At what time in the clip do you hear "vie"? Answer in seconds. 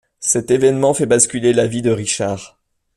1.67-1.83